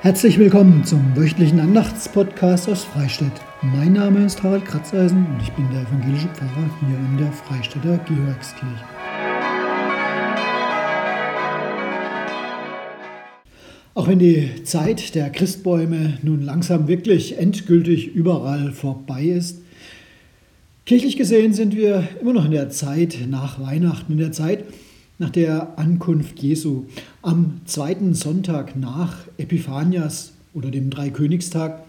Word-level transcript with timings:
Herzlich 0.00 0.38
willkommen 0.38 0.84
zum 0.84 1.16
wöchentlichen 1.16 1.58
Andachtspodcast 1.58 2.68
aus 2.68 2.84
Freistadt. 2.84 3.32
Mein 3.62 3.94
Name 3.94 4.24
ist 4.24 4.40
Harald 4.44 4.64
Kratzeisen 4.64 5.26
und 5.26 5.42
ich 5.42 5.50
bin 5.50 5.68
der 5.72 5.82
evangelische 5.82 6.28
Pfarrer 6.28 6.70
hier 6.78 6.96
in 6.96 7.18
der 7.18 7.32
Freistädter 7.32 7.98
Georgskirche. 8.06 8.84
Auch 13.94 14.06
wenn 14.06 14.20
die 14.20 14.62
Zeit 14.62 15.16
der 15.16 15.30
Christbäume 15.30 16.18
nun 16.22 16.42
langsam 16.42 16.86
wirklich 16.86 17.36
endgültig 17.36 18.14
überall 18.14 18.70
vorbei 18.70 19.24
ist, 19.24 19.62
kirchlich 20.86 21.16
gesehen 21.16 21.54
sind 21.54 21.74
wir 21.74 22.06
immer 22.20 22.34
noch 22.34 22.44
in 22.44 22.52
der 22.52 22.70
Zeit 22.70 23.18
nach 23.28 23.60
Weihnachten, 23.60 24.12
in 24.12 24.18
der 24.18 24.30
Zeit, 24.30 24.62
nach 25.18 25.30
der 25.30 25.78
Ankunft 25.78 26.38
Jesu 26.40 26.84
am 27.22 27.60
zweiten 27.64 28.14
Sonntag 28.14 28.76
nach 28.76 29.16
Epiphanias 29.36 30.32
oder 30.54 30.70
dem 30.70 30.90
Dreikönigstag. 30.90 31.82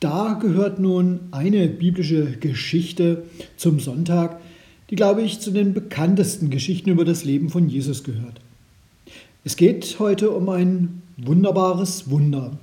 Da 0.00 0.38
gehört 0.40 0.78
nun 0.78 1.20
eine 1.30 1.68
biblische 1.68 2.32
Geschichte 2.38 3.24
zum 3.56 3.78
Sonntag, 3.78 4.40
die, 4.90 4.96
glaube 4.96 5.22
ich, 5.22 5.40
zu 5.40 5.50
den 5.50 5.74
bekanntesten 5.74 6.50
Geschichten 6.50 6.90
über 6.90 7.04
das 7.04 7.24
Leben 7.24 7.50
von 7.50 7.68
Jesus 7.68 8.04
gehört. 8.04 8.40
Es 9.44 9.56
geht 9.56 9.96
heute 9.98 10.30
um 10.30 10.48
ein 10.48 11.02
wunderbares 11.16 12.10
Wunder. 12.10 12.58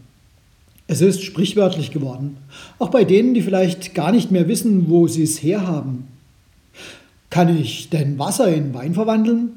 Es 0.88 1.02
ist 1.02 1.24
sprichwörtlich 1.24 1.92
geworden, 1.92 2.38
auch 2.78 2.90
bei 2.90 3.04
denen, 3.04 3.34
die 3.34 3.42
vielleicht 3.42 3.96
gar 3.96 4.12
nicht 4.12 4.32
mehr 4.32 4.48
wissen, 4.48 4.90
wo 4.90 5.08
sie 5.08 5.24
es 5.24 5.42
herhaben. 5.42 6.08
Kann 7.30 7.58
ich 7.58 7.90
denn 7.90 8.20
Wasser 8.20 8.54
in 8.54 8.74
Wein 8.74 8.94
verwandeln? 8.94 9.53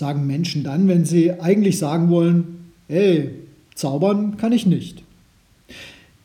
Sagen 0.00 0.26
Menschen 0.26 0.64
dann, 0.64 0.88
wenn 0.88 1.04
sie 1.04 1.30
eigentlich 1.40 1.78
sagen 1.78 2.08
wollen, 2.08 2.72
hey, 2.88 3.30
zaubern 3.74 4.38
kann 4.38 4.50
ich 4.50 4.64
nicht. 4.64 5.02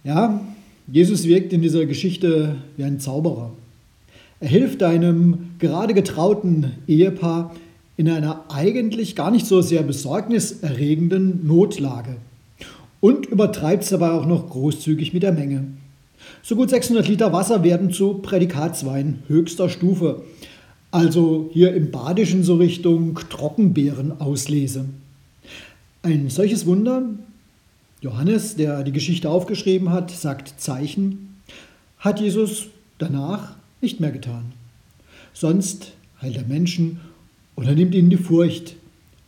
Ja, 0.05 0.39
Jesus 0.87 1.25
wirkt 1.25 1.51
in 1.51 1.61
dieser 1.61 1.85
Geschichte 1.85 2.55
wie 2.77 2.85
ein 2.85 3.01
Zauberer. 3.01 3.51
Er 4.39 4.47
hilft 4.47 4.81
einem 4.81 5.51
gerade 5.59 5.93
getrauten 5.93 6.71
Ehepaar 6.87 7.53
in 7.97 8.09
einer 8.09 8.45
eigentlich 8.47 9.13
gar 9.15 9.29
nicht 9.29 9.45
so 9.45 9.61
sehr 9.61 9.83
besorgniserregenden 9.83 11.45
Notlage 11.45 12.15
und 13.01 13.25
übertreibt 13.25 13.83
es 13.83 13.89
dabei 13.89 14.11
auch 14.11 14.25
noch 14.25 14.49
großzügig 14.49 15.13
mit 15.13 15.23
der 15.23 15.33
Menge. 15.33 15.65
So 16.43 16.55
gut 16.55 16.69
600 16.69 17.09
Liter 17.09 17.33
Wasser 17.33 17.61
werden 17.63 17.91
zu 17.91 18.15
Prädikatswein 18.15 19.19
höchster 19.27 19.67
Stufe 19.67 20.23
also 20.95 21.49
hier 21.51 21.73
im 21.75 21.91
Badischen 21.91 22.45
so 22.45 22.55
Richtung 22.55 23.19
Trockenbeerenauslese. 23.29 24.85
Ein 26.03 26.29
solches 26.29 26.65
Wunder, 26.65 27.03
Johannes, 27.99 28.55
der 28.55 28.81
die 28.81 28.93
Geschichte 28.93 29.29
aufgeschrieben 29.29 29.89
hat, 29.89 30.09
sagt 30.09 30.53
Zeichen, 30.57 31.35
hat 31.97 32.21
Jesus 32.21 32.67
danach 32.97 33.55
nicht 33.81 33.99
mehr 33.99 34.11
getan. 34.11 34.53
Sonst 35.33 35.91
heilt 36.21 36.37
er 36.37 36.45
Menschen 36.45 37.01
oder 37.57 37.73
nimmt 37.73 37.93
ihnen 37.93 38.09
die 38.09 38.15
Furcht. 38.15 38.77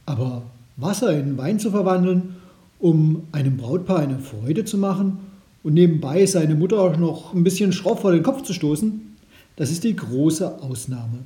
Aber 0.05 0.43
Wasser 0.77 1.19
in 1.19 1.37
Wein 1.37 1.59
zu 1.59 1.71
verwandeln, 1.71 2.37
um 2.79 3.23
einem 3.33 3.57
Brautpaar 3.57 3.99
eine 3.99 4.19
Freude 4.19 4.63
zu 4.63 4.77
machen 4.77 5.17
und 5.63 5.73
nebenbei 5.73 6.25
seine 6.27 6.55
Mutter 6.55 6.79
auch 6.79 6.95
noch 6.95 7.33
ein 7.33 7.43
bisschen 7.43 7.73
schroff 7.73 7.99
vor 7.99 8.13
den 8.13 8.23
Kopf 8.23 8.43
zu 8.43 8.53
stoßen, 8.53 9.17
das 9.57 9.69
ist 9.69 9.83
die 9.83 9.97
große 9.97 10.61
Ausnahme. 10.61 11.25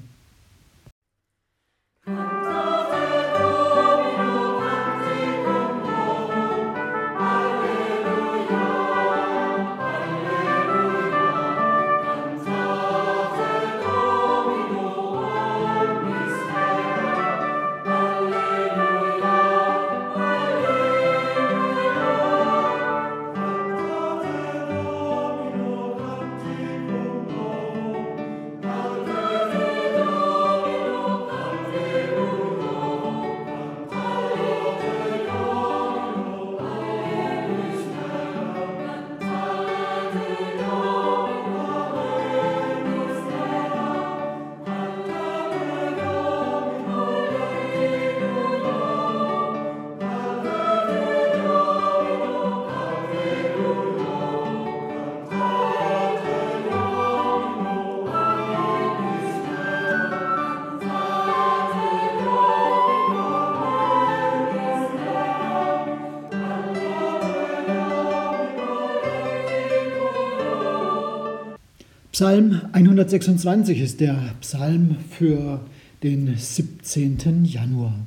Psalm 72.12 72.60
126 72.74 73.80
ist 73.80 74.02
der 74.02 74.18
Psalm 74.42 74.98
für 75.12 75.62
den 76.04 76.36
17. 76.36 77.46
Januar. 77.46 77.98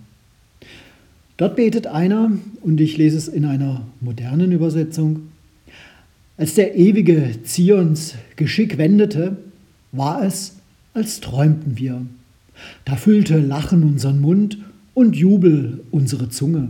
Dort 1.39 1.57
betet 1.57 1.87
einer, 1.87 2.31
und 2.61 2.83
ich 2.83 2.99
lese 2.99 3.17
es 3.17 3.29
in 3.29 3.47
einer 3.47 3.81
modernen 4.03 4.53
Übersetzung, 4.53 5.29
als 6.37 6.53
der 6.53 6.77
ewige 6.77 7.31
Zions 7.45 8.15
Geschick 8.37 8.77
wendete, 8.77 9.39
war 9.93 10.23
es, 10.23 10.57
als 10.93 11.21
träumten 11.21 11.79
wir. 11.79 12.05
Da 12.85 12.97
füllte 12.97 13.39
Lachen 13.39 13.85
unseren 13.85 14.21
Mund 14.21 14.59
und 14.93 15.17
Jubel 15.17 15.81
unsere 15.91 16.29
Zunge. 16.29 16.69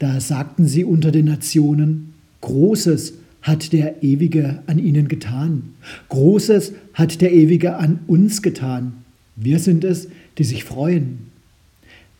Da 0.00 0.18
sagten 0.18 0.66
sie 0.66 0.84
unter 0.84 1.12
den 1.12 1.26
Nationen, 1.26 2.14
Großes 2.40 3.14
hat 3.42 3.72
der 3.72 4.02
Ewige 4.02 4.62
an 4.66 4.78
ihnen 4.78 5.08
getan. 5.08 5.74
Großes 6.08 6.72
hat 6.94 7.20
der 7.20 7.32
Ewige 7.32 7.76
an 7.76 8.00
uns 8.06 8.42
getan. 8.42 9.04
Wir 9.36 9.58
sind 9.58 9.84
es, 9.84 10.08
die 10.38 10.44
sich 10.44 10.64
freuen. 10.64 11.28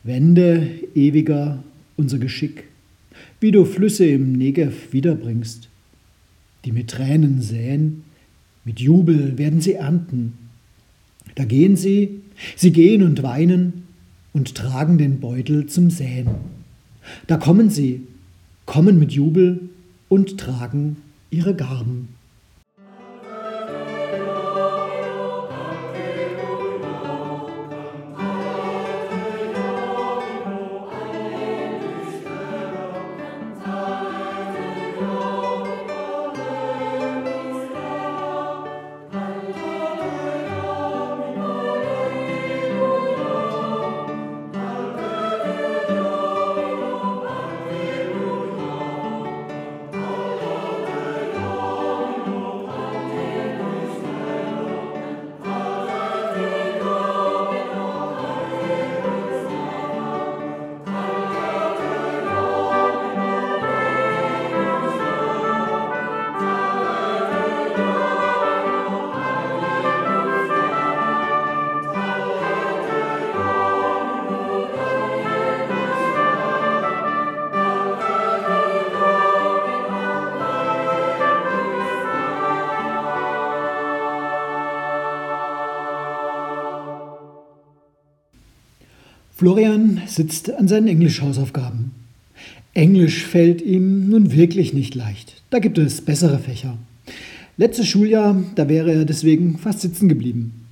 Wende, 0.05 0.69
Ewiger, 0.95 1.63
unser 1.97 2.19
Geschick, 2.19 2.65
wie 3.41 3.51
du 3.51 3.65
Flüsse 3.65 4.07
im 4.07 4.33
Negev 4.33 4.93
wiederbringst, 4.93 5.69
die 6.65 6.73
mit 6.73 6.91
Tränen 6.91 7.43
säen, 7.43 8.05
mit 8.65 8.81
Jubel 8.81 9.39
werden 9.39 9.61
sie 9.61 9.75
ernten. 9.75 10.35
Da 11.35 11.45
gehen 11.45 11.77
sie, 11.77 12.21
sie 12.57 12.73
gehen 12.73 13.03
und 13.03 13.23
weinen 13.23 13.85
und 14.33 14.55
tragen 14.55 14.99
den 14.99 15.21
Beutel 15.21 15.67
zum 15.67 15.91
Säen. 15.91 16.29
Da 17.27 17.37
kommen 17.37 17.71
sie, 17.71 18.03
kommen 18.67 18.99
mit 18.99 19.13
Jubel 19.13 19.61
und 20.09 20.39
tragen 20.39 20.97
ihre 21.31 21.55
Garben. 21.55 22.18
Florian 89.39 90.01
sitzt 90.09 90.53
an 90.53 90.67
seinen 90.67 90.89
Englischhausaufgaben. 90.89 91.93
Englisch 92.75 93.25
fällt 93.25 93.63
ihm 93.63 94.11
nun 94.11 94.33
wirklich 94.33 94.75
nicht 94.75 94.97
leicht. 94.97 95.43
Da 95.51 95.61
gibt 95.61 95.79
es 95.79 96.01
bessere 96.01 96.41
Fächer. 96.41 96.77
Letztes 97.57 97.87
Schuljahr, 97.87 98.43
da 98.57 98.69
wäre 98.69 98.93
er 98.93 99.05
deswegen 99.05 99.57
fast 99.57 99.83
sitzen 99.83 100.09
geblieben. 100.09 100.67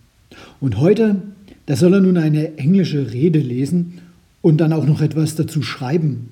Und 0.60 0.80
heute, 0.80 1.22
da 1.66 1.76
soll 1.76 1.94
er 1.94 2.00
nun 2.00 2.16
eine 2.16 2.58
englische 2.58 3.12
Rede 3.12 3.38
lesen 3.38 4.00
und 4.42 4.56
dann 4.56 4.72
auch 4.72 4.84
noch 4.84 5.00
etwas 5.00 5.36
dazu 5.36 5.62
schreiben. 5.62 6.30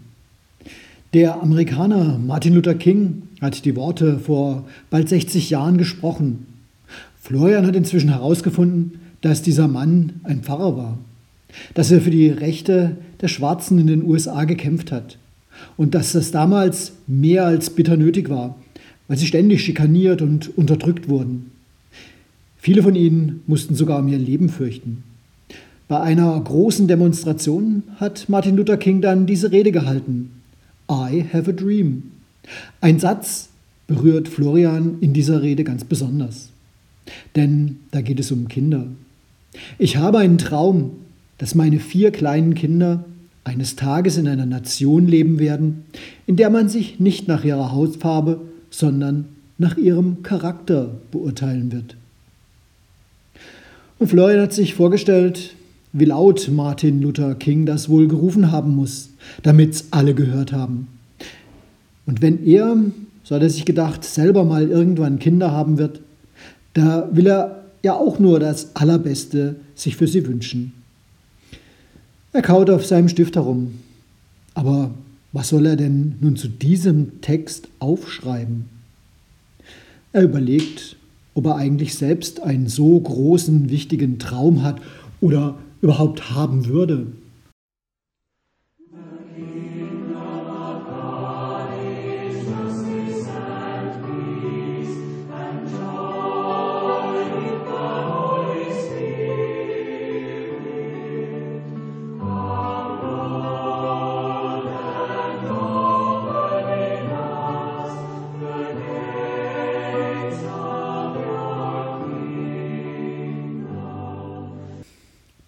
Der 1.12 1.40
Amerikaner 1.40 2.19
Martin 2.19 2.54
Luther 2.54 2.75
King 2.75 3.28
hat 3.40 3.64
die 3.64 3.76
Worte 3.76 4.19
vor 4.19 4.66
bald 4.90 5.08
60 5.08 5.50
Jahren 5.50 5.78
gesprochen. 5.78 6.46
Florian 7.20 7.64
hat 7.64 7.76
inzwischen 7.76 8.10
herausgefunden, 8.10 8.98
dass 9.20 9.42
dieser 9.42 9.69
Mann 9.69 10.14
ein 10.25 10.42
Pfarrer 10.42 10.76
war 10.76 10.98
dass 11.74 11.90
er 11.90 12.00
für 12.00 12.10
die 12.10 12.28
Rechte 12.28 12.96
der 13.20 13.28
Schwarzen 13.28 13.78
in 13.78 13.86
den 13.86 14.04
USA 14.04 14.44
gekämpft 14.44 14.92
hat 14.92 15.18
und 15.76 15.94
dass 15.94 16.12
das 16.12 16.30
damals 16.30 16.92
mehr 17.06 17.46
als 17.46 17.70
bitter 17.70 17.96
nötig 17.96 18.28
war, 18.28 18.56
weil 19.08 19.16
sie 19.16 19.26
ständig 19.26 19.62
schikaniert 19.62 20.22
und 20.22 20.56
unterdrückt 20.56 21.08
wurden. 21.08 21.50
Viele 22.56 22.82
von 22.82 22.94
ihnen 22.94 23.42
mussten 23.46 23.74
sogar 23.74 23.98
um 23.98 24.08
ihr 24.08 24.18
Leben 24.18 24.48
fürchten. 24.48 25.02
Bei 25.86 26.00
einer 26.00 26.40
großen 26.40 26.88
Demonstration 26.88 27.82
hat 27.96 28.28
Martin 28.28 28.56
Luther 28.56 28.78
King 28.78 29.02
dann 29.02 29.26
diese 29.26 29.52
Rede 29.52 29.70
gehalten. 29.70 30.30
I 30.90 31.24
have 31.32 31.50
a 31.50 31.52
dream. 31.52 32.04
Ein 32.80 32.98
Satz 32.98 33.50
berührt 33.86 34.28
Florian 34.28 34.96
in 35.00 35.12
dieser 35.12 35.42
Rede 35.42 35.62
ganz 35.62 35.84
besonders. 35.84 36.48
Denn 37.36 37.80
da 37.90 38.00
geht 38.00 38.18
es 38.18 38.32
um 38.32 38.48
Kinder. 38.48 38.86
Ich 39.78 39.98
habe 39.98 40.18
einen 40.18 40.38
Traum, 40.38 40.92
dass 41.38 41.54
meine 41.54 41.78
vier 41.78 42.10
kleinen 42.10 42.54
Kinder 42.54 43.04
eines 43.44 43.76
Tages 43.76 44.16
in 44.16 44.26
einer 44.26 44.46
Nation 44.46 45.06
leben 45.06 45.38
werden, 45.38 45.84
in 46.26 46.36
der 46.36 46.50
man 46.50 46.69
sich 46.69 46.98
nicht 47.00 47.28
nach 47.28 47.44
ihrer 47.44 47.72
Hautfarbe, 47.72 48.40
sondern 48.70 49.26
nach 49.58 49.76
ihrem 49.76 50.22
Charakter 50.22 50.90
beurteilen 51.10 51.70
wird. 51.70 51.96
Und 53.98 54.08
Florian 54.08 54.40
hat 54.40 54.52
sich 54.52 54.75
vorgestellt, 54.75 55.54
wie 55.92 56.06
laut 56.06 56.50
Martin 56.50 57.00
Luther 57.00 57.34
King 57.36 57.66
das 57.66 57.88
wohl 57.88 58.08
gerufen 58.08 58.50
haben 58.50 58.75
muss, 58.75 59.10
damit's 59.42 59.88
alle 59.92 60.14
gehört 60.14 60.52
haben. 60.52 60.88
Und 62.06 62.20
wenn 62.20 62.44
er, 62.44 62.76
so 63.22 63.34
hat 63.34 63.42
er 63.42 63.50
sich 63.50 63.64
gedacht, 63.64 64.04
selber 64.04 64.44
mal 64.44 64.69
irgendwann 64.69 65.20
Kinder 65.20 65.52
haben 65.52 65.78
wird, 65.78 66.00
da 66.75 67.08
will 67.12 67.28
er 67.28 67.62
ja 67.82 67.94
auch 67.94 68.19
nur 68.19 68.40
das 68.40 68.75
Allerbeste 68.75 69.56
sich 69.75 69.96
für 69.96 70.08
sie 70.08 70.26
wünschen. 70.26 70.72
Er 72.34 72.42
kaut 72.42 72.69
auf 72.69 72.84
seinem 72.84 73.08
Stift 73.08 73.36
herum. 73.36 73.78
Aber 74.54 74.90
was 75.31 75.50
soll 75.50 75.66
er 75.66 75.76
denn 75.76 76.16
nun 76.20 76.34
zu 76.34 76.48
diesem 76.48 77.20
Text 77.20 77.69
aufschreiben? 77.78 78.64
Er 80.12 80.25
überlegt, 80.25 80.96
ob 81.34 81.46
er 81.46 81.54
eigentlich 81.54 81.94
selbst 81.94 82.42
einen 82.42 82.66
so 82.66 82.98
großen, 82.98 83.70
wichtigen 83.70 84.19
Traum 84.19 84.64
hat 84.64 84.81
oder 85.20 85.54
überhaupt 85.81 86.32
haben 86.32 86.66
würde. 86.66 87.06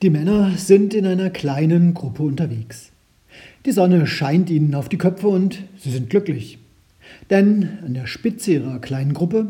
Die 0.06 0.10
Männer 0.10 0.52
sind 0.56 0.94
in 0.94 1.04
einer 1.04 1.30
kleinen 1.30 1.92
Gruppe 1.92 2.22
unterwegs. 2.22 2.92
Die 3.64 3.72
Sonne 3.72 4.06
scheint 4.06 4.50
ihnen 4.50 4.76
auf 4.76 4.88
die 4.88 4.98
Köpfe 4.98 5.26
und 5.26 5.64
sie 5.80 5.90
sind 5.90 6.10
glücklich. 6.10 6.58
Denn 7.28 7.70
an 7.84 7.94
der 7.94 8.06
Spitze 8.06 8.52
ihrer 8.52 8.78
kleinen 8.78 9.14
Gruppe, 9.14 9.48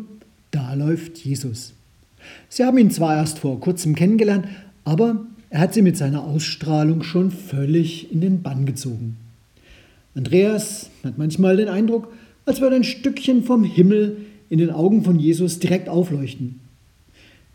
da 0.52 0.72
läuft 0.72 1.18
Jesus. 1.18 1.74
Sie 2.48 2.64
haben 2.64 2.78
ihn 2.78 2.90
zwar 2.90 3.16
erst 3.16 3.40
vor 3.40 3.60
kurzem 3.60 3.94
kennengelernt, 3.94 4.48
aber 4.84 5.26
er 5.50 5.60
hat 5.60 5.74
sie 5.74 5.82
mit 5.82 5.98
seiner 5.98 6.24
Ausstrahlung 6.24 7.02
schon 7.02 7.30
völlig 7.30 8.10
in 8.10 8.22
den 8.22 8.40
Bann 8.40 8.64
gezogen. 8.64 9.18
Andreas 10.14 10.88
hat 11.04 11.18
manchmal 11.18 11.58
den 11.58 11.68
Eindruck, 11.68 12.10
als 12.46 12.62
würde 12.62 12.76
ein 12.76 12.84
Stückchen 12.84 13.44
vom 13.44 13.62
Himmel 13.62 14.16
in 14.48 14.56
den 14.56 14.70
Augen 14.70 15.04
von 15.04 15.18
Jesus 15.18 15.58
direkt 15.58 15.90
aufleuchten. 15.90 16.60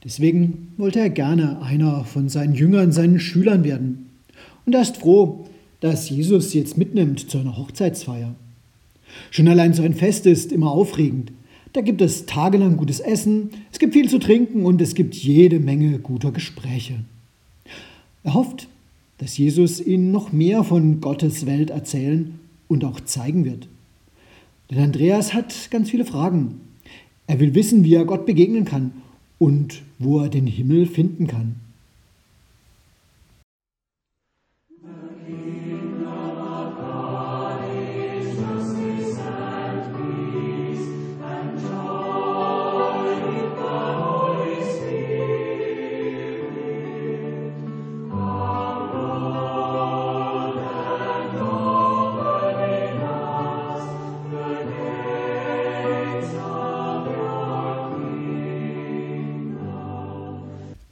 Deswegen 0.04 0.74
wollte 0.78 1.00
er 1.00 1.10
gerne 1.10 1.62
einer 1.62 2.04
von 2.06 2.28
seinen 2.28 2.56
Jüngern, 2.56 2.92
seinen 2.92 3.20
Schülern 3.20 3.64
werden. 3.64 4.10
Und 4.66 4.74
er 4.74 4.82
ist 4.82 4.98
froh, 4.98 5.46
dass 5.80 6.10
Jesus 6.10 6.52
sie 6.52 6.60
jetzt 6.60 6.78
mitnimmt 6.78 7.30
zu 7.30 7.38
einer 7.38 7.58
Hochzeitsfeier. 7.58 8.34
Schon 9.30 9.48
allein 9.48 9.74
so 9.74 9.84
ein 9.84 9.94
Fest 9.94 10.26
ist 10.26 10.52
immer 10.52 10.72
aufregend. 10.72 11.32
Da 11.74 11.82
gibt 11.82 12.02
es 12.02 12.26
tagelang 12.26 12.78
gutes 12.78 13.00
Essen, 13.00 13.52
es 13.72 13.80
gibt 13.80 13.94
viel 13.94 14.10
zu 14.10 14.20
trinken 14.20 14.66
und 14.66 14.82
es 14.82 14.96
gibt 14.96 15.16
jede 15.16 15.60
Menge 15.60 16.00
guter 16.00 16.32
Gespräche. 16.32 17.00
Er 18.24 18.34
hofft, 18.34 18.68
dass 19.20 19.38
Jesus 19.38 19.80
ihnen 19.80 20.12
noch 20.12 20.32
mehr 20.32 20.64
von 20.64 21.00
Gottes 21.00 21.46
Welt 21.46 21.70
erzählen 21.70 22.40
und 22.68 22.84
auch 22.84 23.00
zeigen 23.02 23.46
wird. 23.46 23.68
Denn 24.70 24.80
Andreas 24.80 25.34
hat 25.34 25.70
ganz 25.70 25.90
viele 25.90 26.06
Fragen. 26.06 26.60
Er 27.28 27.40
will 27.40 27.56
wissen, 27.56 27.84
wie 27.84 27.94
er 27.94 28.06
Gott 28.06 28.26
begegnen 28.26 28.66
kann 28.66 28.92
und 29.42 29.82
wo 29.98 30.20
er 30.20 30.30
den 30.30 30.46
Himmel 30.46 30.86
finden 30.86 31.26
kann. 31.26 31.56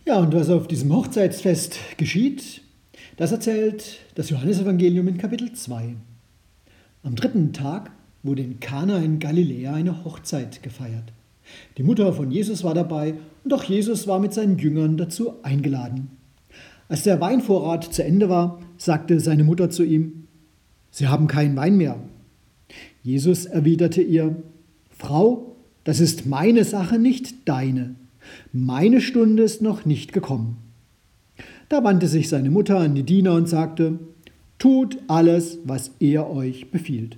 Ja, 0.10 0.18
und 0.18 0.34
was 0.34 0.50
auf 0.50 0.68
diesem 0.68 0.92
Hochzeitsfest 0.92 1.78
geschieht, 1.98 2.64
das 3.18 3.32
erzählt 3.32 4.00
das 4.16 4.32
Johannesevangelium 4.32 5.08
in 5.08 5.20
Kapitel 5.20 5.54
2. 5.54 5.96
Am 7.04 7.14
dritten 7.14 7.54
Tag 7.54 7.92
wurde 8.24 8.42
in 8.42 8.60
Kana 8.60 8.98
in 9.04 9.20
Galiläa 9.20 9.76
eine 9.76 10.04
Hochzeit 10.04 10.64
gefeiert. 10.64 11.14
Die 11.78 11.84
Mutter 11.84 12.12
von 12.12 12.32
Jesus 12.32 12.64
war 12.64 12.74
dabei 12.74 13.14
und 13.44 13.54
auch 13.54 13.64
Jesus 13.64 14.08
war 14.08 14.18
mit 14.20 14.34
seinen 14.34 14.58
Jüngern 14.58 14.98
dazu 14.98 15.44
eingeladen. 15.44 16.10
Als 16.88 17.04
der 17.04 17.22
Weinvorrat 17.22 17.94
zu 17.94 18.04
Ende 18.04 18.30
war, 18.30 18.60
sagte 18.78 19.20
seine 19.20 19.44
Mutter 19.44 19.70
zu 19.70 19.84
ihm, 19.84 20.28
Sie 20.90 21.08
haben 21.08 21.28
keinen 21.28 21.56
Wein 21.56 21.78
mehr. 21.78 22.00
Jesus 23.04 23.46
erwiderte 23.46 24.02
ihr, 24.02 24.36
Frau, 24.90 25.56
das 25.84 26.00
ist 26.00 26.26
meine 26.26 26.64
Sache, 26.64 26.98
nicht 26.98 27.48
deine. 27.48 27.94
Meine 28.52 29.02
Stunde 29.02 29.44
ist 29.44 29.62
noch 29.62 29.86
nicht 29.86 30.14
gekommen. 30.14 30.58
Da 31.70 31.84
wandte 31.84 32.08
sich 32.08 32.30
seine 32.30 32.50
Mutter 32.50 32.80
an 32.80 32.96
die 32.96 33.04
Diener 33.04 33.34
und 33.34 33.48
sagte, 33.48 34.00
Tut 34.58 34.98
alles, 35.08 35.60
was 35.64 35.92
er 36.00 36.30
euch 36.30 36.70
befiehlt. 36.70 37.18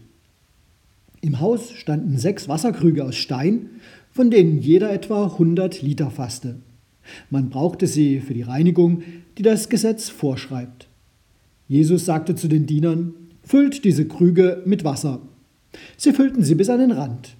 Im 1.21 1.39
Haus 1.39 1.71
standen 1.71 2.17
sechs 2.17 2.47
Wasserkrüge 2.47 3.03
aus 3.03 3.15
Stein, 3.15 3.69
von 4.11 4.29
denen 4.29 4.59
jeder 4.59 4.91
etwa 4.91 5.25
100 5.25 5.81
Liter 5.81 6.11
fasste. 6.11 6.57
Man 7.29 7.49
brauchte 7.49 7.87
sie 7.87 8.19
für 8.19 8.33
die 8.33 8.41
Reinigung, 8.41 9.03
die 9.37 9.43
das 9.43 9.69
Gesetz 9.69 10.09
vorschreibt. 10.09 10.87
Jesus 11.67 12.05
sagte 12.05 12.35
zu 12.35 12.47
den 12.47 12.65
Dienern, 12.65 13.13
Füllt 13.43 13.83
diese 13.85 14.07
Krüge 14.07 14.61
mit 14.65 14.83
Wasser. 14.83 15.19
Sie 15.97 16.13
füllten 16.13 16.43
sie 16.43 16.55
bis 16.55 16.69
an 16.69 16.79
den 16.79 16.91
Rand. 16.91 17.35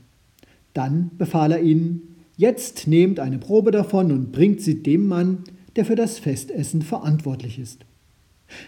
Dann 0.74 1.12
befahl 1.18 1.52
er 1.52 1.62
ihnen, 1.62 2.11
Jetzt 2.42 2.88
nehmt 2.88 3.20
eine 3.20 3.38
Probe 3.38 3.70
davon 3.70 4.12
und 4.12 4.32
bringt 4.32 4.62
sie 4.62 4.82
dem 4.82 5.06
Mann, 5.06 5.44
der 5.76 5.86
für 5.86 5.94
das 5.94 6.18
Festessen 6.18 6.82
verantwortlich 6.82 7.60
ist. 7.60 7.86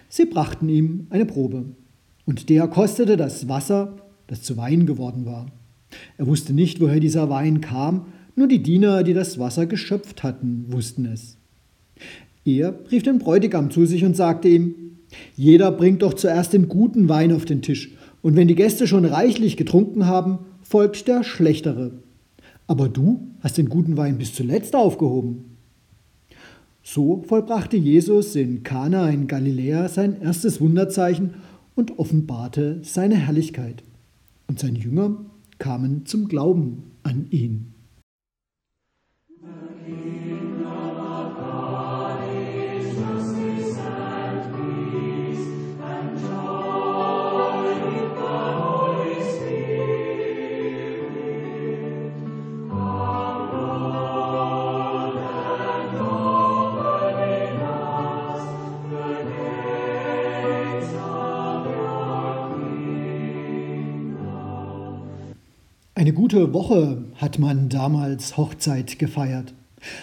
Sie 0.10 0.26
brachten 0.26 0.70
ihm 0.70 1.08
eine 1.10 1.26
Probe, 1.26 1.66
und 2.28 2.50
der 2.50 2.68
kostete 2.68 3.18
das 3.18 3.50
Wasser, 3.50 3.96
das 4.28 4.44
zu 4.44 4.58
Wein 4.58 4.86
geworden 4.86 5.26
war. 5.26 5.48
Er 6.20 6.28
wusste 6.28 6.54
nicht, 6.54 6.82
woher 6.82 7.00
dieser 7.00 7.32
Wein 7.32 7.62
kam, 7.62 8.06
nur 8.36 8.48
die 8.48 8.62
Diener, 8.62 9.02
die 9.02 9.16
das 9.16 9.40
Wasser 9.40 9.66
geschöpft 9.66 10.22
hatten, 10.22 10.66
wussten 10.68 11.06
es. 11.06 11.40
Er 12.46 12.78
rief 12.92 13.02
den 13.02 13.18
Bräutigam 13.18 13.72
zu 13.72 13.88
sich 13.88 14.06
und 14.06 14.16
sagte 14.16 14.50
ihm, 14.50 14.76
Jeder 15.36 15.72
bringt 15.72 16.04
doch 16.04 16.14
zuerst 16.14 16.54
den 16.54 16.68
guten 16.68 17.10
Wein 17.10 17.34
auf 17.34 17.46
den 17.46 17.64
Tisch, 17.64 17.96
und 18.22 18.36
wenn 18.36 18.48
die 18.48 18.54
Gäste 18.54 18.86
schon 18.86 19.06
reichlich 19.06 19.58
getrunken 19.58 20.06
haben, 20.06 20.46
folgt 20.62 21.08
der 21.08 21.24
schlechtere. 21.24 22.04
Aber 22.68 22.90
du 22.90 23.28
hast 23.42 23.58
den 23.58 23.70
guten 23.70 23.98
Wein 23.98 24.18
bis 24.18 24.34
zuletzt 24.34 24.76
aufgehoben. 24.76 25.58
So 26.82 27.24
vollbrachte 27.28 27.78
Jesus 27.78 28.36
in 28.36 28.64
Kana 28.64 29.10
in 29.10 29.28
Galiläa 29.28 29.88
sein 29.88 30.22
erstes 30.22 30.60
Wunderzeichen 30.60 31.36
und 31.76 31.98
offenbarte 31.98 32.80
seine 32.84 33.16
Herrlichkeit. 33.16 33.84
Und 34.48 34.60
seine 34.60 34.80
Jünger 34.80 35.18
kamen 35.60 36.06
zum 36.06 36.28
Glauben 36.28 36.84
an 37.04 37.28
ihn. 37.30 37.73
Eine 66.04 66.12
gute 66.12 66.52
Woche 66.52 67.02
hat 67.16 67.40
man 67.40 67.70
damals 67.70 68.36
Hochzeit 68.36 69.00
gefeiert. 69.00 69.54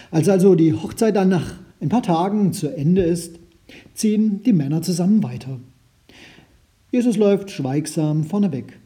Als 0.09 0.27
also 0.29 0.55
die 0.55 0.73
Hochzeit 0.73 1.15
dann 1.15 1.29
nach 1.29 1.53
ein 1.79 1.89
paar 1.89 2.01
Tagen 2.01 2.53
zu 2.53 2.75
Ende 2.75 3.03
ist, 3.03 3.37
ziehen 3.93 4.41
die 4.41 4.51
Männer 4.51 4.81
zusammen 4.81 5.21
weiter. 5.21 5.59
Jesus 6.91 7.17
läuft 7.17 7.51
schweigsam 7.51 8.23
vorneweg. 8.23 8.79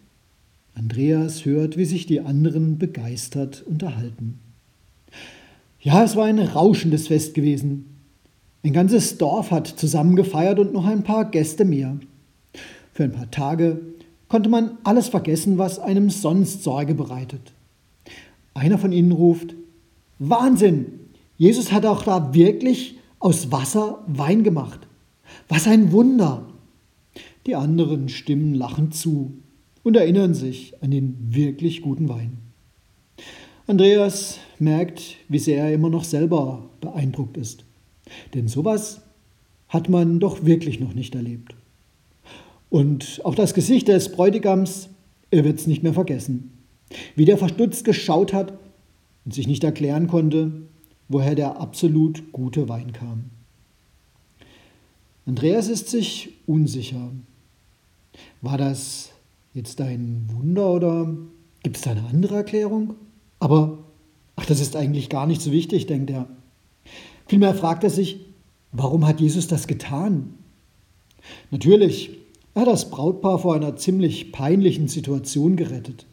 Andreas 0.74 1.46
hört, 1.46 1.78
wie 1.78 1.86
sich 1.86 2.06
die 2.06 2.20
anderen 2.20 2.80
begeistert 2.80 3.64
unterhalten. 3.66 4.40
Ja, 5.80 6.04
es 6.04 6.18
war 6.18 6.26
ein 6.26 6.40
rauschendes 6.40 7.08
Fest 7.08 7.34
gewesen. 7.34 7.86
Ein 8.62 8.74
ganzes 8.74 9.18
Dorf 9.18 9.52
hat 9.52 9.68
zusammen 9.68 10.18
gefeiert 10.18 10.60
und 10.60 10.74
noch 10.74 10.86
ein 10.86 11.04
paar 11.04 11.32
Gäste 11.32 11.64
mehr. 11.64 11.98
Für 12.92 13.06
ein 13.06 13.14
paar 13.14 13.32
Tage 13.32 13.80
konnte 14.28 14.50
man 14.50 14.78
alles 14.84 15.08
vergessen, 15.08 15.58
was 15.58 15.80
einem 15.80 16.10
sonst 16.10 16.64
Sorge 16.64 16.96
bereitet. 16.96 17.54
Einer 18.54 18.78
von 18.78 18.92
ihnen 18.92 19.12
ruft, 19.12 19.56
Wahnsinn, 20.20 21.00
Jesus 21.38 21.72
hat 21.72 21.86
auch 21.86 22.04
da 22.04 22.34
wirklich 22.34 22.98
aus 23.20 23.52
Wasser 23.52 24.04
Wein 24.08 24.44
gemacht. 24.44 24.88
Was 25.50 25.68
ein 25.68 25.92
Wunder. 25.92 26.48
Die 27.46 27.56
anderen 27.56 28.10
stimmen 28.10 28.54
lachend 28.54 28.96
zu 28.96 29.34
und 29.84 29.96
erinnern 29.96 30.34
sich 30.34 30.82
an 30.82 30.92
den 30.92 31.18
wirklich 31.20 31.82
guten 31.82 32.10
Wein. 32.10 32.38
Andreas 33.68 34.40
merkt, 34.60 35.18
wie 35.28 35.40
sehr 35.40 35.64
er 35.64 35.74
immer 35.74 35.90
noch 35.90 36.04
selber 36.04 36.70
beeindruckt 36.82 37.38
ist. 37.38 37.66
Denn 38.34 38.48
sowas 38.48 39.02
hat 39.68 39.90
man 39.90 40.20
doch 40.20 40.46
wirklich 40.46 40.80
noch 40.80 40.94
nicht 40.94 41.16
erlebt. 41.16 41.56
Und 42.76 43.22
auch 43.24 43.36
das 43.36 43.54
Gesicht 43.54 43.88
des 43.88 44.12
Bräutigams, 44.12 44.90
er 45.32 45.46
wird 45.46 45.58
es 45.60 45.66
nicht 45.66 45.82
mehr 45.82 45.94
vergessen. 45.94 46.52
Wie 47.16 47.24
der 47.24 47.38
verstutzt 47.38 47.86
geschaut 47.86 48.34
hat 48.34 48.52
und 49.24 49.34
sich 49.34 49.48
nicht 49.48 49.64
erklären 49.64 50.08
konnte, 50.08 50.52
woher 51.08 51.36
der 51.36 51.62
absolut 51.62 52.34
gute 52.34 52.68
Wein 52.68 52.92
kam. 52.92 53.30
Andreas 55.26 55.70
ist 55.70 55.88
sich 55.88 56.34
unsicher. 56.48 57.12
War 58.42 58.58
das 58.58 59.12
jetzt 59.54 59.80
ein 59.80 60.30
Wunder 60.34 60.70
oder 60.70 61.16
gibt 61.64 61.78
es 61.78 61.84
da 61.84 61.92
eine 61.92 62.04
andere 62.10 62.36
Erklärung? 62.36 62.96
Aber, 63.40 63.78
ach, 64.36 64.48
das 64.48 64.60
ist 64.60 64.76
eigentlich 64.76 65.08
gar 65.08 65.28
nicht 65.28 65.42
so 65.42 65.54
wichtig, 65.54 65.86
denkt 65.86 66.10
er. 66.10 66.28
Vielmehr 67.26 67.56
fragt 67.56 67.86
er 67.86 67.90
sich, 67.90 68.20
warum 68.74 69.08
hat 69.08 69.22
Jesus 69.22 69.48
das 69.48 69.66
getan? 69.66 70.34
Natürlich, 71.52 72.25
er 72.56 72.62
hat 72.62 72.70
das 72.70 72.90
Brautpaar 72.90 73.38
vor 73.38 73.54
einer 73.54 73.76
ziemlich 73.76 74.32
peinlichen 74.32 74.88
Situation 74.88 75.58
gerettet. 75.58 76.08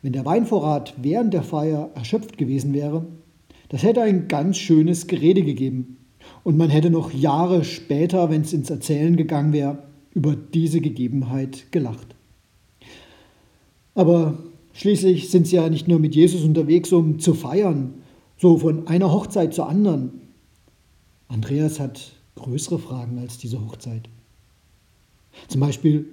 Wenn 0.00 0.14
der 0.14 0.24
Weinvorrat 0.24 0.94
während 0.96 1.34
der 1.34 1.42
Feier 1.42 1.90
erschöpft 1.94 2.38
gewesen 2.38 2.72
wäre, 2.72 3.06
das 3.68 3.82
hätte 3.82 4.02
ein 4.02 4.26
ganz 4.26 4.56
schönes 4.56 5.06
Gerede 5.06 5.42
gegeben. 5.42 5.98
Und 6.44 6.56
man 6.56 6.70
hätte 6.70 6.88
noch 6.88 7.12
Jahre 7.12 7.62
später, 7.62 8.30
wenn 8.30 8.40
es 8.40 8.54
ins 8.54 8.70
Erzählen 8.70 9.16
gegangen 9.16 9.52
wäre, 9.52 9.82
über 10.14 10.34
diese 10.34 10.80
Gegebenheit 10.80 11.70
gelacht. 11.72 12.16
Aber 13.94 14.38
schließlich 14.72 15.30
sind 15.30 15.46
sie 15.46 15.56
ja 15.56 15.68
nicht 15.68 15.88
nur 15.88 15.98
mit 15.98 16.14
Jesus 16.14 16.42
unterwegs, 16.42 16.90
um 16.92 17.18
zu 17.18 17.34
feiern, 17.34 17.94
so 18.38 18.56
von 18.56 18.86
einer 18.88 19.12
Hochzeit 19.12 19.52
zur 19.52 19.68
anderen. 19.68 20.22
Andreas 21.28 21.78
hat 21.78 22.12
größere 22.36 22.78
Fragen 22.78 23.18
als 23.18 23.36
diese 23.36 23.60
Hochzeit. 23.60 24.08
Zum 25.48 25.60
Beispiel, 25.60 26.06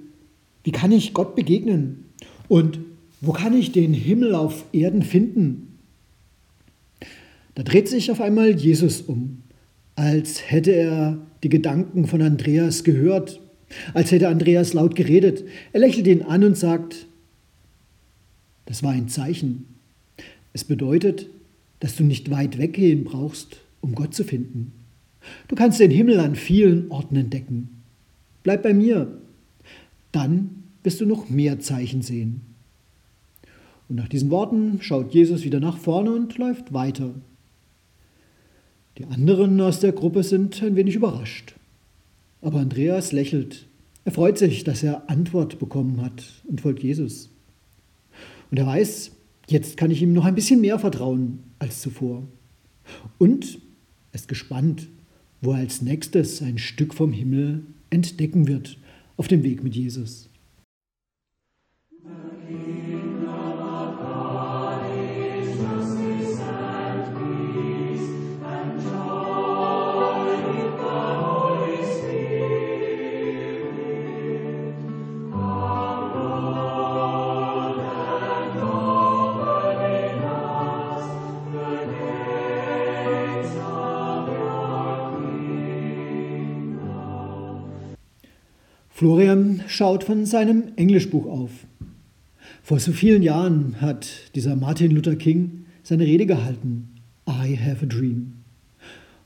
wie 0.64 0.72
kann 0.72 0.92
ich 0.92 1.14
Gott 1.14 1.36
begegnen? 1.36 2.06
Und 2.48 2.80
wo 3.22 3.32
kann 3.32 3.54
ich 3.54 3.72
den 3.72 3.94
Himmel 3.94 4.36
auf 4.36 4.66
Erden 4.72 5.04
finden? 5.04 5.80
Da 7.56 7.64
dreht 7.64 7.90
sich 7.90 8.12
auf 8.12 8.22
einmal 8.22 8.52
Jesus 8.52 9.02
um, 9.02 9.42
als 9.96 10.50
hätte 10.50 10.72
er 10.72 11.18
die 11.44 11.50
Gedanken 11.50 12.08
von 12.08 12.22
Andreas 12.22 12.84
gehört, 12.84 13.42
als 13.94 14.12
hätte 14.12 14.30
Andreas 14.30 14.74
laut 14.74 14.96
geredet. 14.96 15.44
Er 15.74 15.82
lächelt 15.82 16.08
ihn 16.08 16.22
an 16.22 16.44
und 16.44 16.58
sagt, 16.58 17.08
das 18.66 18.84
war 18.84 18.92
ein 18.92 19.10
Zeichen. 19.10 19.66
Es 20.54 20.64
bedeutet, 20.64 21.28
dass 21.80 21.96
du 21.96 22.04
nicht 22.04 22.30
weit 22.30 22.58
weggehen 22.58 23.04
brauchst, 23.04 23.58
um 23.82 23.96
Gott 23.96 24.14
zu 24.14 24.24
finden. 24.24 24.74
Du 25.48 25.56
kannst 25.56 25.80
den 25.80 25.92
Himmel 25.92 26.20
an 26.20 26.36
vielen 26.36 26.90
Orten 26.92 27.16
entdecken. 27.16 27.79
Bleib 28.44 28.64
bei 28.64 28.74
mir. 28.74 29.20
Dann 30.12 30.64
wirst 30.84 31.02
du 31.02 31.06
noch 31.06 31.30
mehr 31.30 31.60
Zeichen 31.60 32.02
sehen. 32.02 32.42
Und 33.88 33.96
nach 33.96 34.08
diesen 34.08 34.30
Worten 34.30 34.80
schaut 34.82 35.14
Jesus 35.14 35.44
wieder 35.44 35.60
nach 35.60 35.78
vorne 35.78 36.14
und 36.14 36.38
läuft 36.38 36.74
weiter. 36.74 37.14
Die 38.98 39.06
anderen 39.06 39.60
aus 39.62 39.80
der 39.80 39.94
Gruppe 39.94 40.24
sind 40.24 40.62
ein 40.62 40.76
wenig 40.76 40.96
überrascht. 40.96 41.56
Aber 42.42 42.60
Andreas 42.60 43.12
lächelt. 43.12 43.68
Er 44.06 44.12
freut 44.12 44.38
sich, 44.38 44.64
dass 44.64 44.84
er 44.84 45.10
Antwort 45.10 45.60
bekommen 45.60 46.02
hat 46.02 46.24
und 46.48 46.62
folgt 46.62 46.84
Jesus. 46.84 47.30
Und 48.52 48.58
er 48.58 48.66
weiß, 48.66 49.12
jetzt 49.48 49.78
kann 49.78 49.92
ich 49.92 50.02
ihm 50.02 50.14
noch 50.14 50.26
ein 50.26 50.36
bisschen 50.36 50.62
mehr 50.62 50.80
vertrauen 50.80 51.40
als 51.60 51.82
zuvor. 51.82 52.24
Und 53.18 53.60
er 54.12 54.16
ist 54.16 54.28
gespannt, 54.28 54.88
wo 55.42 55.52
er 55.52 55.60
als 55.60 55.82
nächstes 55.82 56.42
ein 56.42 56.58
Stück 56.58 56.94
vom 56.94 57.12
Himmel 57.12 57.64
entdecken 57.90 58.48
wird 58.48 58.78
auf 59.18 59.28
dem 59.28 59.44
Weg 59.44 59.64
mit 59.64 59.76
Jesus. 59.76 60.29
Florian 89.00 89.64
schaut 89.68 90.04
von 90.04 90.26
seinem 90.26 90.74
Englischbuch 90.76 91.26
auf. 91.26 91.52
Vor 92.62 92.82
so 92.82 92.92
vielen 92.92 93.24
Jahren 93.24 93.80
hat 93.80 94.10
dieser 94.36 94.58
Martin 94.58 94.92
Luther 94.92 95.16
King 95.16 95.64
seine 95.84 96.04
Rede 96.04 96.26
gehalten, 96.26 96.90
I 97.26 97.56
have 97.56 97.86
a 97.86 97.88
dream. 97.88 98.34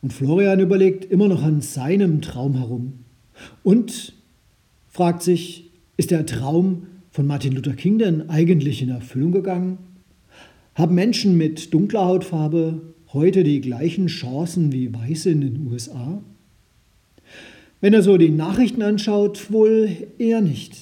Und 0.03 0.13
Florian 0.13 0.59
überlegt 0.59 1.05
immer 1.05 1.27
noch 1.27 1.41
an 1.41 1.61
seinem 1.61 2.21
Traum 2.21 2.53
herum 2.53 2.99
und 3.63 4.13
fragt 4.89 5.23
sich, 5.23 5.71
ist 5.97 6.11
der 6.11 6.27
Traum 6.27 6.85
von 7.09 7.25
Martin 7.25 7.53
Luther 7.53 7.73
King 7.73 7.97
denn 7.97 8.29
eigentlich 8.29 8.79
in 8.83 8.89
Erfüllung 8.89 9.31
gegangen? 9.31 9.79
Haben 10.75 10.93
Menschen 10.93 11.35
mit 11.35 11.73
dunkler 11.73 12.05
Hautfarbe 12.05 12.93
heute 13.11 13.43
die 13.43 13.59
gleichen 13.59 14.05
Chancen 14.05 14.71
wie 14.71 14.93
Weiße 14.93 15.31
in 15.31 15.41
den 15.41 15.65
USA? 15.65 16.21
Wenn 17.83 17.93
er 17.93 18.01
so 18.01 18.15
die 18.15 18.29
Nachrichten 18.29 18.81
anschaut, 18.81 19.51
wohl 19.51 19.89
eher 20.17 20.39
nicht. 20.39 20.77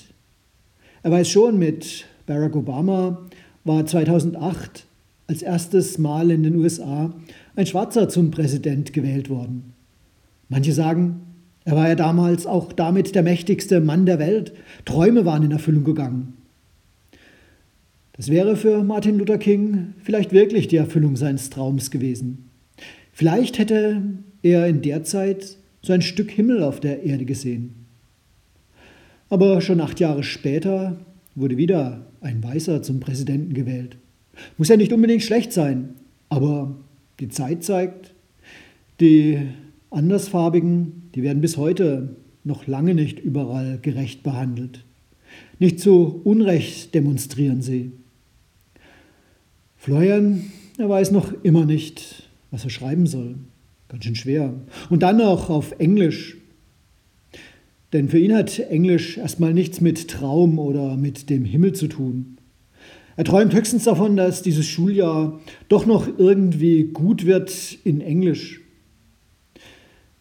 Er 1.02 1.10
weiß 1.10 1.28
schon, 1.28 1.58
mit 1.58 2.06
Barack 2.28 2.56
Obama 2.56 3.28
war 3.64 3.88
2008 3.88 4.86
als 5.26 5.42
erstes 5.42 5.98
Mal 5.98 6.30
in 6.30 6.44
den 6.44 6.58
USA 6.58 7.12
ein 7.56 7.66
Schwarzer 7.66 8.08
zum 8.08 8.30
Präsident 8.30 8.94
gewählt 8.94 9.32
worden. 9.32 9.74
Manche 10.48 10.74
sagen, 10.74 11.22
Er 11.66 11.76
war 11.76 11.88
ja 11.88 11.96
damals 11.96 12.46
auch 12.46 12.72
damit 12.72 13.16
der 13.16 13.24
mächtigste 13.24 13.82
Mann 13.82 14.06
der 14.06 14.20
Welt. 14.20 14.54
Träume 14.86 15.26
waren 15.26 15.42
in 15.42 15.52
Erfüllung 15.52 15.84
gegangen. 15.84 16.34
Das 18.14 18.30
wäre 18.30 18.56
für 18.56 18.84
Martin 18.84 19.18
Luther 19.18 19.40
King 19.40 19.96
vielleicht 20.04 20.34
wirklich 20.34 20.68
die 20.68 20.78
Erfüllung 20.78 21.16
seines 21.16 21.50
Traums 21.50 21.90
gewesen. 21.90 22.50
Vielleicht 23.12 23.58
hätte 23.58 24.04
er 24.44 24.68
in 24.68 24.84
der 24.84 25.04
Zeit 25.04 25.58
so 25.82 25.94
ein 25.94 26.02
Stück 26.02 26.32
Himmel 26.32 26.64
auf 26.64 26.80
der 26.80 27.04
Erde 27.04 27.26
gesehen. 27.26 27.86
Aber 29.30 29.62
schon 29.62 29.82
acht 29.82 30.00
Jahre 30.00 30.24
später 30.24 30.98
wurde 31.36 31.58
wieder 31.58 32.06
ein 32.22 32.44
Weißer 32.44 32.84
zum 32.84 33.00
Präsidenten 33.00 33.54
gewählt. 33.54 33.98
Muss 34.58 34.68
ja 34.68 34.78
nicht 34.78 34.94
unbedingt 34.94 35.24
schlecht 35.24 35.54
sein, 35.54 35.96
aber 36.30 36.76
die 37.20 37.30
Zeit 37.30 37.64
zeigt, 37.64 38.14
die 39.00 39.40
Andersfarbigen, 39.90 41.10
die 41.16 41.24
werden 41.24 41.42
bis 41.42 41.58
heute 41.58 42.16
noch 42.44 42.68
lange 42.68 42.94
nicht 42.94 43.20
überall 43.20 43.80
gerecht 43.82 44.24
behandelt. 44.24 44.84
Nicht 45.60 45.80
zu 45.80 46.22
Unrecht 46.24 46.94
demonstrieren 46.94 47.62
sie. 47.62 47.92
Florian, 49.78 50.52
er 50.78 50.90
weiß 50.90 51.12
noch 51.12 51.34
immer 51.44 51.66
nicht, 51.66 52.30
was 52.52 52.64
er 52.64 52.70
schreiben 52.70 53.08
soll. 53.08 53.36
Ganz 53.92 54.06
schön 54.06 54.16
schwer. 54.16 54.54
Und 54.90 55.04
dann 55.04 55.18
noch 55.18 55.50
auf 55.50 55.74
Englisch. 55.78 56.38
Denn 57.92 58.08
für 58.08 58.20
ihn 58.20 58.34
hat 58.34 58.58
Englisch 58.58 59.18
erstmal 59.18 59.54
nichts 59.54 59.82
mit 59.82 60.08
Traum 60.10 60.60
oder 60.60 60.96
mit 60.96 61.30
dem 61.30 61.44
Himmel 61.44 61.74
zu 61.74 61.88
tun. 61.88 62.38
Er 63.18 63.26
träumt 63.26 63.54
höchstens 63.54 63.84
davon, 63.84 64.16
dass 64.16 64.44
dieses 64.44 64.66
Schuljahr 64.66 65.42
doch 65.68 65.86
noch 65.86 66.08
irgendwie 66.18 66.86
gut 66.86 67.26
wird 67.26 67.52
in 67.84 68.00
Englisch. 68.00 68.62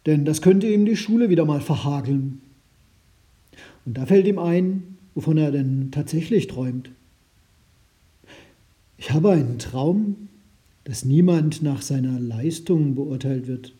Denn 0.05 0.25
das 0.25 0.43
könnte 0.43 0.67
ihm 0.67 0.85
die 0.85 0.97
Schule 0.97 1.31
wieder 1.31 1.45
mal 1.45 1.61
verhageln. 1.61 2.41
Und 3.87 3.97
da 3.97 4.05
fällt 4.05 4.27
ihm 4.27 4.41
ein, 4.41 4.99
wovon 5.15 5.39
er 5.39 5.53
denn 5.53 5.93
tatsächlich 5.93 6.49
träumt. 6.49 6.91
Ich 8.99 9.13
habe 9.13 9.31
einen 9.31 9.61
Traum, 9.61 10.29
dass 10.85 11.05
niemand 11.05 11.63
nach 11.63 11.83
seiner 11.83 12.19
Leistung 12.19 12.95
beurteilt 12.95 13.47
wird. 13.47 13.73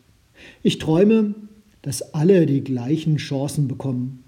Ich 0.63 0.77
träume, 0.77 1.35
dass 1.81 2.13
alle 2.13 2.45
die 2.45 2.63
gleichen 2.63 3.17
Chancen 3.17 3.67
bekommen. 3.67 4.23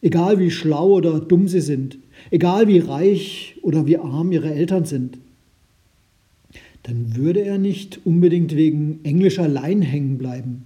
Egal 0.00 0.38
wie 0.38 0.50
schlau 0.50 0.90
oder 0.90 1.20
dumm 1.20 1.46
sie 1.46 1.60
sind, 1.60 1.98
egal 2.30 2.66
wie 2.66 2.78
reich 2.78 3.56
oder 3.62 3.86
wie 3.86 3.98
arm 3.98 4.32
ihre 4.32 4.52
Eltern 4.52 4.84
sind. 4.84 5.18
Dann 6.82 7.14
würde 7.14 7.40
er 7.40 7.58
nicht 7.58 8.00
unbedingt 8.04 8.56
wegen 8.56 9.00
Englisch 9.04 9.38
allein 9.38 9.82
hängen 9.82 10.18
bleiben. 10.18 10.64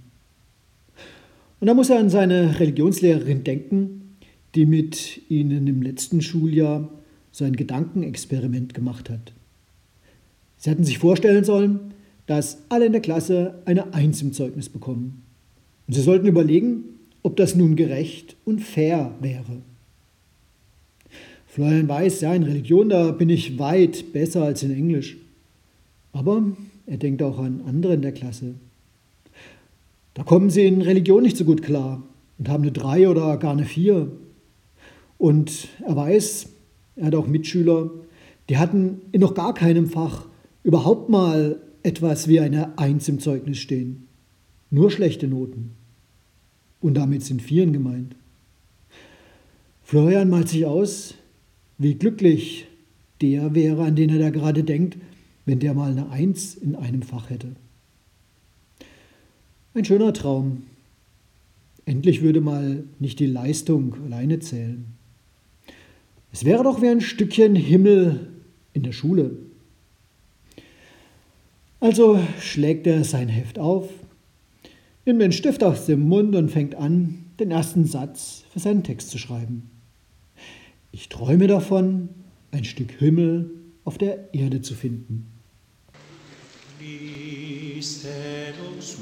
Und 1.59 1.67
da 1.67 1.75
muss 1.75 1.89
er 1.89 1.99
an 1.99 2.09
seine 2.09 2.59
Religionslehrerin 2.59 3.43
denken, 3.43 4.15
die 4.55 4.65
mit 4.65 5.21
ihnen 5.29 5.67
im 5.67 5.83
letzten 5.83 6.21
Schuljahr 6.21 6.89
so 7.31 7.45
ein 7.45 7.55
Gedankenexperiment 7.55 8.73
gemacht 8.73 9.11
hat. 9.11 9.33
Sie 10.57 10.69
hatten 10.69 10.83
sich 10.83 10.97
vorstellen 10.97 11.43
sollen, 11.43 11.93
dass 12.25 12.59
alle 12.69 12.87
in 12.87 12.91
der 12.91 13.01
Klasse 13.01 13.55
eine 13.65 13.93
Eins 13.93 14.21
im 14.21 14.33
Zeugnis 14.33 14.69
bekommen. 14.69 15.23
Und 15.87 15.93
sie 15.93 16.01
sollten 16.01 16.27
überlegen, 16.27 16.83
ob 17.23 17.37
das 17.37 17.55
nun 17.55 17.75
gerecht 17.75 18.35
und 18.45 18.59
fair 18.59 19.13
wäre. 19.21 19.61
Florian 21.47 21.87
weiß, 21.87 22.21
ja, 22.21 22.35
in 22.35 22.43
Religion, 22.43 22.89
da 22.89 23.11
bin 23.11 23.29
ich 23.29 23.57
weit 23.57 24.13
besser 24.13 24.43
als 24.43 24.61
in 24.61 24.71
Englisch. 24.71 25.17
Aber 26.13 26.43
er 26.85 26.97
denkt 26.97 27.23
auch 27.23 27.39
an 27.39 27.61
andere 27.65 27.95
in 27.95 28.01
der 28.01 28.11
Klasse. 28.11 28.53
Da 30.13 30.23
kommen 30.23 30.49
sie 30.49 30.65
in 30.65 30.81
Religion 30.81 31.23
nicht 31.23 31.35
so 31.37 31.45
gut 31.45 31.63
klar 31.63 32.03
und 32.37 32.47
haben 32.47 32.63
eine 32.63 32.71
Drei 32.71 33.09
oder 33.09 33.37
gar 33.37 33.53
eine 33.53 33.65
Vier. 33.65 34.11
Und 35.17 35.67
er 35.85 35.95
weiß, 35.95 36.49
er 36.97 37.07
hat 37.07 37.15
auch 37.15 37.27
Mitschüler, 37.27 37.89
die 38.49 38.57
hatten 38.57 39.01
in 39.11 39.21
noch 39.21 39.33
gar 39.33 39.53
keinem 39.53 39.87
Fach 39.87 40.26
überhaupt 40.67 41.07
mal 41.07 41.61
etwas 41.81 42.27
wie 42.27 42.41
eine 42.41 42.77
Eins 42.77 43.07
im 43.07 43.19
Zeugnis 43.21 43.57
stehen. 43.57 44.05
Nur 44.69 44.91
schlechte 44.91 45.25
Noten. 45.25 45.71
Und 46.81 46.95
damit 46.95 47.23
sind 47.23 47.41
Vieren 47.41 47.71
gemeint. 47.71 48.17
Florian 49.81 50.29
malt 50.29 50.49
sich 50.49 50.65
aus, 50.65 51.13
wie 51.77 51.95
glücklich 51.95 52.67
der 53.21 53.55
wäre, 53.55 53.85
an 53.85 53.95
den 53.95 54.09
er 54.09 54.19
da 54.19 54.29
gerade 54.29 54.65
denkt, 54.65 54.97
wenn 55.45 55.59
der 55.59 55.73
mal 55.73 55.91
eine 55.91 56.09
Eins 56.09 56.55
in 56.55 56.75
einem 56.75 57.01
Fach 57.01 57.29
hätte. 57.29 57.55
Ein 59.73 59.85
schöner 59.85 60.11
Traum. 60.11 60.63
Endlich 61.85 62.21
würde 62.21 62.41
mal 62.41 62.83
nicht 62.99 63.21
die 63.21 63.27
Leistung 63.27 63.95
alleine 64.03 64.39
zählen. 64.39 64.83
Es 66.33 66.43
wäre 66.43 66.65
doch 66.65 66.81
wie 66.81 66.89
ein 66.89 66.99
Stückchen 66.99 67.55
Himmel 67.55 68.27
in 68.73 68.83
der 68.83 68.91
Schule. 68.91 69.46
Also 71.79 72.19
schlägt 72.39 72.87
er 72.87 73.03
sein 73.03 73.29
Heft 73.29 73.59
auf, 73.59 73.89
nimmt 75.05 75.21
den 75.21 75.31
Stift 75.31 75.63
aus 75.63 75.85
dem 75.85 76.01
Mund 76.01 76.35
und 76.35 76.49
fängt 76.49 76.75
an, 76.75 77.25
den 77.39 77.51
ersten 77.51 77.85
Satz 77.85 78.45
für 78.51 78.59
seinen 78.59 78.83
Text 78.83 79.11
zu 79.11 79.19
schreiben. 79.19 79.69
Ich 80.91 81.09
träume 81.09 81.45
davon, 81.45 82.09
ein 82.51 82.63
Stück 82.63 82.91
Himmel 82.93 83.51
auf 83.83 83.97
der 83.97 84.33
Erde 84.33 84.61
zu 84.61 84.73
finden. 84.73 85.27
Set 87.79 88.55
us 88.75 88.97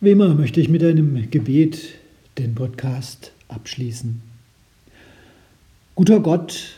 Wie 0.00 0.10
immer 0.10 0.32
möchte 0.32 0.60
ich 0.60 0.68
mit 0.68 0.84
einem 0.84 1.28
Gebet 1.28 1.96
den 2.38 2.54
Podcast 2.54 3.32
abschließen. 3.48 4.22
Guter 5.96 6.20
Gott, 6.20 6.76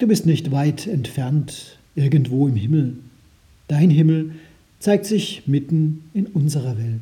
du 0.00 0.06
bist 0.06 0.26
nicht 0.26 0.50
weit 0.50 0.86
entfernt 0.86 1.78
irgendwo 1.94 2.46
im 2.46 2.56
Himmel. 2.56 2.98
Dein 3.68 3.88
Himmel 3.88 4.32
zeigt 4.80 5.06
sich 5.06 5.44
mitten 5.46 6.10
in 6.12 6.26
unserer 6.26 6.76
Welt. 6.76 7.00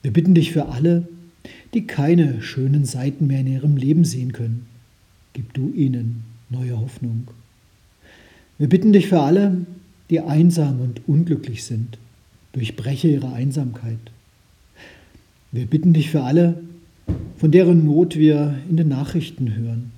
Wir 0.00 0.10
bitten 0.10 0.34
dich 0.34 0.52
für 0.52 0.70
alle, 0.70 1.06
die 1.74 1.86
keine 1.86 2.40
schönen 2.40 2.86
Seiten 2.86 3.26
mehr 3.26 3.40
in 3.40 3.46
ihrem 3.46 3.76
Leben 3.76 4.06
sehen 4.06 4.32
können. 4.32 4.64
Gib 5.34 5.52
du 5.52 5.70
ihnen 5.74 6.24
neue 6.48 6.80
Hoffnung. 6.80 7.28
Wir 8.56 8.70
bitten 8.70 8.94
dich 8.94 9.08
für 9.08 9.20
alle, 9.20 9.66
die 10.08 10.20
einsam 10.20 10.80
und 10.80 11.06
unglücklich 11.06 11.64
sind. 11.64 11.98
Durchbreche 12.54 13.08
ihre 13.08 13.34
Einsamkeit. 13.34 13.98
Wir 15.52 15.66
bitten 15.66 15.92
dich 15.92 16.10
für 16.10 16.22
alle, 16.22 16.62
von 17.36 17.50
deren 17.50 17.84
Not 17.84 18.16
wir 18.16 18.58
in 18.68 18.76
den 18.76 18.86
Nachrichten 18.86 19.56
hören. 19.56 19.90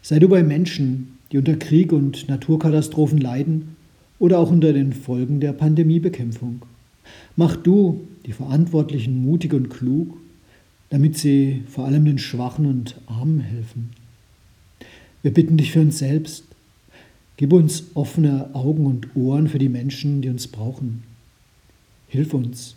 Sei 0.00 0.18
du 0.18 0.26
bei 0.26 0.42
Menschen, 0.42 1.18
die 1.30 1.36
unter 1.36 1.56
Krieg 1.56 1.92
und 1.92 2.30
Naturkatastrophen 2.30 3.18
leiden 3.18 3.76
oder 4.18 4.38
auch 4.38 4.50
unter 4.50 4.72
den 4.72 4.94
Folgen 4.94 5.38
der 5.40 5.52
Pandemiebekämpfung. 5.52 6.62
Mach 7.36 7.56
du 7.56 8.08
die 8.24 8.32
Verantwortlichen 8.32 9.22
mutig 9.22 9.52
und 9.52 9.68
klug, 9.68 10.16
damit 10.88 11.18
sie 11.18 11.62
vor 11.68 11.84
allem 11.84 12.06
den 12.06 12.18
Schwachen 12.18 12.64
und 12.64 12.98
Armen 13.06 13.40
helfen. 13.40 13.90
Wir 15.22 15.34
bitten 15.34 15.58
dich 15.58 15.72
für 15.72 15.80
uns 15.82 15.98
selbst. 15.98 16.44
Gib 17.36 17.52
uns 17.52 17.84
offene 17.92 18.54
Augen 18.54 18.86
und 18.86 19.14
Ohren 19.14 19.48
für 19.48 19.58
die 19.58 19.68
Menschen, 19.68 20.22
die 20.22 20.30
uns 20.30 20.48
brauchen. 20.48 21.02
Hilf 22.08 22.32
uns, 22.32 22.76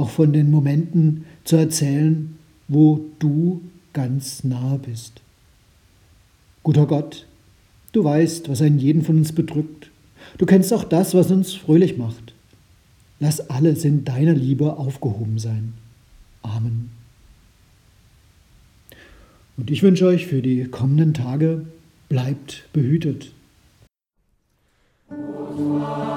auch 0.00 0.10
von 0.10 0.32
den 0.32 0.50
Momenten 0.50 1.24
zu 1.44 1.56
erzählen, 1.56 2.36
wo 2.68 3.04
du 3.18 3.60
ganz 3.92 4.44
nahe 4.44 4.78
bist. 4.78 5.20
Guter 6.62 6.86
Gott, 6.86 7.26
Du 7.92 8.04
weißt, 8.04 8.48
was 8.48 8.62
einen 8.62 8.78
jeden 8.78 9.02
von 9.02 9.18
uns 9.18 9.32
bedrückt. 9.32 9.90
Du 10.38 10.46
kennst 10.46 10.72
auch 10.72 10.84
das, 10.84 11.14
was 11.14 11.30
uns 11.30 11.54
fröhlich 11.54 11.96
macht. 11.96 12.34
Lass 13.18 13.50
alles 13.50 13.84
in 13.84 14.04
deiner 14.04 14.34
Liebe 14.34 14.76
aufgehoben 14.76 15.38
sein. 15.38 15.74
Amen. 16.42 16.90
Und 19.56 19.70
ich 19.70 19.82
wünsche 19.82 20.06
euch 20.06 20.26
für 20.26 20.40
die 20.40 20.64
kommenden 20.64 21.12
Tage, 21.14 21.66
bleibt 22.08 22.68
behütet. 22.72 23.32
Amen. 25.10 26.09